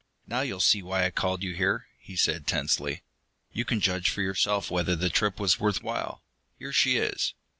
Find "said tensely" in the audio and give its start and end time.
2.15-3.03